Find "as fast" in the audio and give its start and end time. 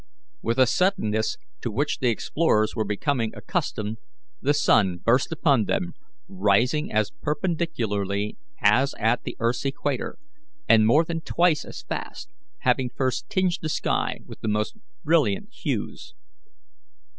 11.63-12.31